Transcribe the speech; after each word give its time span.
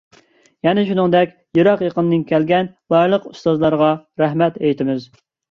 يەنە 0.67 0.83
شۇنىڭدەك، 0.87 1.35
يىراق-يېقىندىن 1.59 2.23
كەلگەن 2.33 2.71
بارلىق 2.95 3.29
ئۇستازلارغا 3.33 3.93
رەھمەت 4.25 4.61
ئېيتىمىز. 4.65 5.09